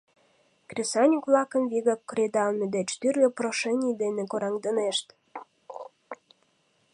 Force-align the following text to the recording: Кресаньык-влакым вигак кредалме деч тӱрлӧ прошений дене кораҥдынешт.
Кресаньык-влакым 0.69 1.63
вигак 1.71 2.01
кредалме 2.09 2.65
деч 2.75 2.89
тӱрлӧ 2.99 3.29
прошений 3.37 3.95
дене 4.03 4.23
кораҥдынешт. 4.31 5.07